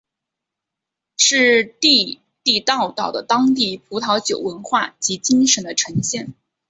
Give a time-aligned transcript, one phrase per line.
[1.19, 6.33] 是地地道道的当地葡萄酒文化及精神的呈现。